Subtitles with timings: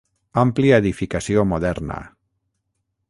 [0.43, 2.01] Àmplia edificació moderna.